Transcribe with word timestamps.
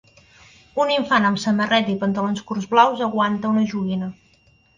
Un 0.85 0.93
infant 0.93 1.27
amb 1.29 1.41
samarreta 1.43 1.93
i 1.93 1.99
pantalons 2.05 2.41
curts 2.49 2.67
blaus 2.73 3.05
aguanta 3.11 3.53
una 3.53 3.67
joguina. 3.77 4.11